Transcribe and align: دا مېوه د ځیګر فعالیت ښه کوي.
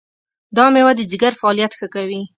دا 0.57 0.65
مېوه 0.73 0.93
د 0.97 1.01
ځیګر 1.11 1.33
فعالیت 1.39 1.71
ښه 1.79 1.87
کوي. 1.93 2.21